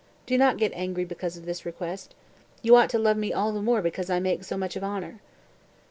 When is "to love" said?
2.89-3.17